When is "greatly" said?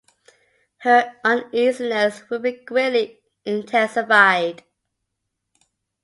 2.53-3.19